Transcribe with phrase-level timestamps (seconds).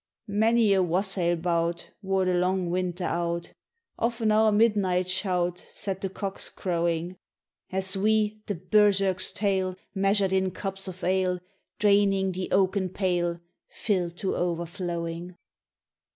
[0.27, 3.51] "Many a wassail bout Wore the long Winter out; RAINBOW GOLD
[3.99, 7.17] Often our midnight shout Set the cocks crowing,
[7.71, 11.39] As we the Berserk's tale Measured in cups of ale,
[11.77, 15.35] Draining the oaken pail, Filled to o'erflowing.